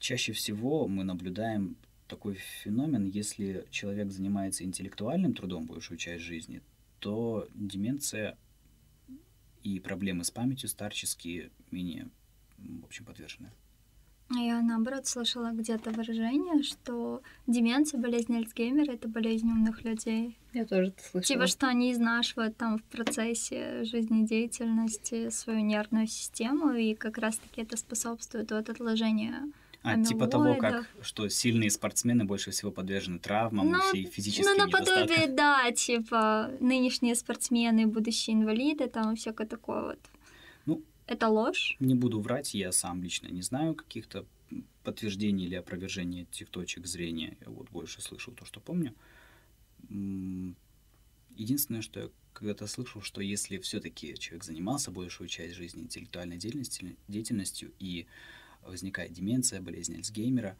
Чаще 0.00 0.32
всего 0.32 0.88
мы 0.88 1.04
наблюдаем 1.04 1.76
такой 2.08 2.34
феномен, 2.34 3.06
если 3.06 3.66
человек 3.70 4.10
занимается 4.10 4.64
интеллектуальным 4.64 5.34
трудом 5.34 5.66
большую 5.66 5.98
часть 5.98 6.24
жизни, 6.24 6.60
то 6.98 7.46
деменция 7.54 8.36
и 9.62 9.78
проблемы 9.80 10.24
с 10.24 10.30
памятью 10.30 10.68
старческие 10.68 11.50
менее, 11.70 12.08
в 12.58 12.84
общем, 12.84 13.04
подвержены. 13.04 13.50
Я, 14.30 14.60
наоборот, 14.60 15.06
слышала 15.06 15.52
где-то 15.52 15.90
выражение, 15.90 16.62
что 16.62 17.22
деменция, 17.46 17.98
болезнь 17.98 18.36
Альцгеймера— 18.36 18.92
это 18.94 19.08
болезнь 19.08 19.46
умных 19.46 19.84
людей. 19.84 20.36
Я 20.52 20.66
тоже 20.66 20.88
это 20.88 21.02
слышала. 21.02 21.22
Типа, 21.22 21.46
что 21.46 21.66
они 21.66 21.92
изнашивают 21.92 22.56
там 22.58 22.78
в 22.78 22.82
процессе 22.84 23.84
жизнедеятельности 23.84 25.30
свою 25.30 25.60
нервную 25.60 26.06
систему, 26.06 26.72
и 26.72 26.94
как 26.94 27.16
раз-таки 27.16 27.62
это 27.62 27.78
способствует 27.78 28.50
вот 28.50 28.68
отложению 28.68 29.52
а, 29.82 30.02
типа 30.02 30.26
того, 30.26 30.56
как 30.56 30.86
что 31.02 31.28
сильные 31.28 31.70
спортсмены 31.70 32.24
больше 32.24 32.50
всего 32.50 32.70
подвержены 32.70 33.18
травмам 33.18 33.70
ну, 33.70 33.92
и 33.94 34.04
физическим 34.04 34.52
Ну, 34.56 34.66
наподобие, 34.66 35.28
да, 35.28 35.70
типа 35.72 36.50
нынешние 36.60 37.14
спортсмены, 37.14 37.86
будущие 37.86 38.34
инвалиды, 38.34 38.88
там 38.88 39.14
всякое 39.14 39.46
такое 39.46 39.82
вот. 39.82 39.98
Ну, 40.66 40.82
это 41.06 41.28
ложь? 41.28 41.76
Не 41.80 41.94
буду 41.94 42.20
врать, 42.20 42.54
я 42.54 42.72
сам 42.72 43.02
лично 43.02 43.28
не 43.28 43.42
знаю 43.42 43.74
каких-то 43.74 44.24
подтверждений 44.82 45.46
или 45.46 45.54
опровержений 45.54 46.22
этих 46.22 46.48
точек 46.48 46.86
зрения. 46.86 47.36
Я 47.40 47.50
вот 47.50 47.70
больше 47.70 48.00
слышал 48.00 48.34
то, 48.34 48.44
что 48.44 48.60
помню. 48.60 48.94
Единственное, 51.36 51.82
что 51.82 52.00
я 52.00 52.08
когда-то 52.32 52.66
слышал, 52.66 53.02
что 53.02 53.20
если 53.20 53.58
все-таки 53.58 54.14
человек 54.18 54.44
занимался 54.44 54.90
большую 54.90 55.28
часть 55.28 55.54
жизни 55.54 55.82
интеллектуальной 55.82 56.36
деятельностью, 56.36 56.96
деятельностью 57.06 57.72
и 57.78 58.06
возникает 58.62 59.12
деменция, 59.12 59.60
болезнь 59.60 59.96
Альцгеймера, 59.96 60.56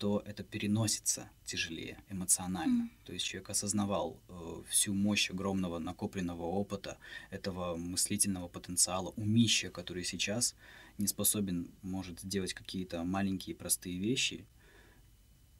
то 0.00 0.22
это 0.24 0.42
переносится 0.42 1.28
тяжелее 1.44 1.98
эмоционально. 2.08 2.84
Mm. 2.84 3.04
То 3.04 3.12
есть 3.12 3.26
человек 3.26 3.50
осознавал 3.50 4.18
э, 4.28 4.62
всю 4.66 4.94
мощь 4.94 5.30
огромного 5.30 5.78
накопленного 5.78 6.44
опыта, 6.44 6.96
этого 7.28 7.76
мыслительного 7.76 8.48
потенциала, 8.48 9.10
умища, 9.16 9.68
который 9.68 10.04
сейчас 10.04 10.54
не 10.96 11.06
способен, 11.06 11.70
может 11.82 12.20
сделать 12.20 12.54
какие-то 12.54 13.04
маленькие 13.04 13.54
простые 13.54 13.98
вещи. 13.98 14.46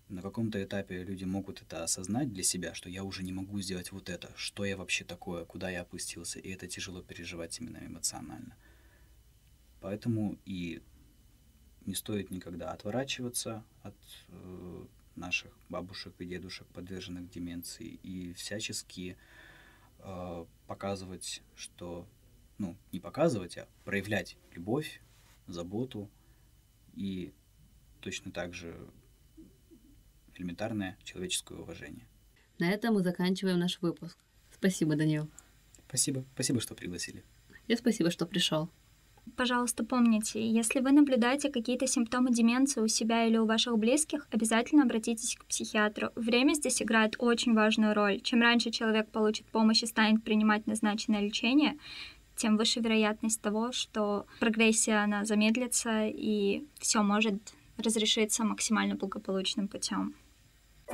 На 0.08 0.22
каком-то 0.22 0.62
этапе 0.62 1.04
люди 1.04 1.24
могут 1.24 1.60
это 1.60 1.84
осознать 1.84 2.32
для 2.32 2.42
себя, 2.42 2.72
что 2.72 2.88
я 2.88 3.04
уже 3.04 3.22
не 3.22 3.32
могу 3.32 3.60
сделать 3.60 3.92
вот 3.92 4.08
это, 4.08 4.32
что 4.36 4.64
я 4.64 4.78
вообще 4.78 5.04
такое, 5.04 5.44
куда 5.44 5.68
я 5.68 5.82
опустился, 5.82 6.38
и 6.38 6.50
это 6.50 6.66
тяжело 6.66 7.02
переживать 7.02 7.60
именно 7.60 7.78
эмоционально. 7.78 8.56
Поэтому 9.80 10.38
и 10.46 10.80
не 11.86 11.94
стоит 11.94 12.30
никогда 12.30 12.70
отворачиваться 12.70 13.64
от 13.82 13.94
э, 14.28 14.84
наших 15.16 15.50
бабушек 15.68 16.14
и 16.18 16.24
дедушек, 16.24 16.66
подверженных 16.68 17.30
деменции, 17.30 17.98
и 18.02 18.32
всячески 18.34 19.16
э, 19.98 20.46
показывать, 20.66 21.42
что, 21.56 22.06
ну, 22.58 22.76
не 22.92 23.00
показывать, 23.00 23.58
а 23.58 23.68
проявлять 23.84 24.36
любовь, 24.52 25.00
заботу 25.46 26.08
и 26.94 27.32
точно 28.00 28.30
так 28.30 28.54
же 28.54 28.76
элементарное 30.34 30.96
человеческое 31.04 31.58
уважение. 31.58 32.06
На 32.58 32.70
этом 32.70 32.94
мы 32.94 33.02
заканчиваем 33.02 33.58
наш 33.58 33.80
выпуск. 33.80 34.18
Спасибо, 34.54 34.96
Данил. 34.96 35.28
Спасибо. 35.88 36.24
Спасибо, 36.34 36.60
что 36.60 36.74
пригласили. 36.74 37.24
И 37.66 37.76
спасибо, 37.76 38.10
что 38.10 38.26
пришел. 38.26 38.70
Пожалуйста, 39.36 39.84
помните, 39.84 40.46
если 40.46 40.80
вы 40.80 40.92
наблюдаете 40.92 41.50
какие-то 41.50 41.86
симптомы 41.86 42.30
деменции 42.30 42.80
у 42.80 42.88
себя 42.88 43.26
или 43.26 43.36
у 43.36 43.46
ваших 43.46 43.78
близких, 43.78 44.26
обязательно 44.30 44.84
обратитесь 44.84 45.36
к 45.36 45.44
психиатру. 45.44 46.10
Время 46.14 46.54
здесь 46.54 46.82
играет 46.82 47.16
очень 47.18 47.54
важную 47.54 47.94
роль. 47.94 48.20
Чем 48.20 48.40
раньше 48.40 48.70
человек 48.70 49.10
получит 49.10 49.46
помощь 49.46 49.82
и 49.82 49.86
станет 49.86 50.22
принимать 50.22 50.66
назначенное 50.66 51.20
лечение, 51.20 51.76
тем 52.36 52.56
выше 52.56 52.80
вероятность 52.80 53.40
того, 53.40 53.72
что 53.72 54.26
прогрессия 54.38 55.02
она 55.02 55.24
замедлится 55.24 56.06
и 56.06 56.64
все 56.78 57.02
может 57.02 57.54
разрешиться 57.76 58.44
максимально 58.44 58.94
благополучным 58.94 59.68
путем. 59.68 60.14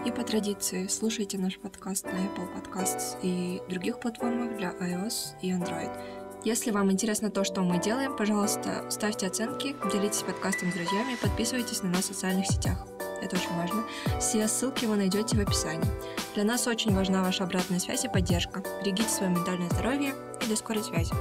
И 0.05 0.11
по 0.11 0.22
традиции 0.22 0.87
слушайте 0.88 1.38
наш 1.38 1.59
подкаст 1.59 2.05
на 2.05 2.27
Apple 2.27 2.49
Podcasts 2.55 3.16
и 3.22 3.61
других 3.70 3.99
платформах 3.99 4.57
для 4.57 4.72
iOS 4.72 5.40
и 5.40 5.51
Android. 5.51 5.90
Если 6.46 6.70
вам 6.70 6.92
интересно 6.92 7.28
то, 7.28 7.42
что 7.42 7.62
мы 7.62 7.80
делаем, 7.80 8.16
пожалуйста, 8.16 8.88
ставьте 8.88 9.26
оценки, 9.26 9.74
делитесь 9.92 10.22
подкастом 10.22 10.70
с 10.70 10.74
друзьями, 10.74 11.16
подписывайтесь 11.20 11.82
на 11.82 11.88
нас 11.88 12.04
в 12.04 12.14
социальных 12.14 12.46
сетях. 12.46 12.87
Это 13.20 13.35
очень 13.35 13.52
важно. 13.56 13.82
Все 14.20 14.46
ссылки 14.46 14.85
вы 14.85 14.94
найдете 14.94 15.37
в 15.37 15.40
описании. 15.40 15.90
Для 16.37 16.44
нас 16.44 16.68
очень 16.68 16.94
важна 16.94 17.24
ваша 17.24 17.42
обратная 17.42 17.80
связь 17.80 18.04
и 18.04 18.09
поддержка. 18.09 18.62
Берегите 18.80 19.09
свое 19.09 19.32
ментальное 19.32 19.68
здоровье 19.70 20.14
и 20.40 20.48
до 20.48 20.54
скорой 20.54 20.85
связи. 20.85 21.12